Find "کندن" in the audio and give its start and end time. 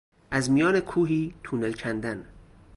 1.73-2.25